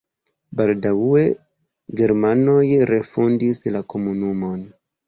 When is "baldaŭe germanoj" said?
0.61-2.65